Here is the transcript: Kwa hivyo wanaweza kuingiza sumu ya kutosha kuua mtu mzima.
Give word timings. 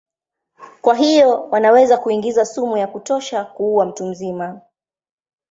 Kwa 0.81 0.95
hivyo 0.95 1.47
wanaweza 1.51 1.97
kuingiza 1.97 2.45
sumu 2.45 2.77
ya 2.77 2.87
kutosha 2.87 3.45
kuua 3.45 3.85
mtu 3.85 4.05
mzima. 4.05 4.61